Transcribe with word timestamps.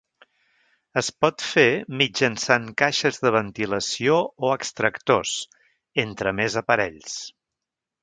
Es 1.01 1.09
pot 1.25 1.43
fer 1.47 1.65
mitjançant 1.99 2.65
caixes 2.83 3.23
de 3.27 3.33
ventilació 3.37 4.19
o 4.49 4.53
extractors, 4.57 5.37
entre 6.09 6.37
més 6.43 6.63
aparells. 6.67 7.19